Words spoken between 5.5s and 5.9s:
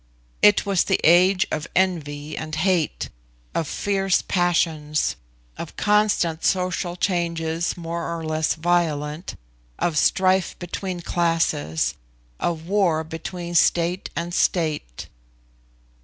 of